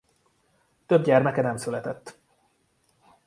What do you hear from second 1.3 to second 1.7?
nem